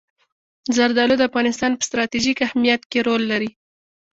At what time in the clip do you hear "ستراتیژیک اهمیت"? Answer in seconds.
1.87-2.81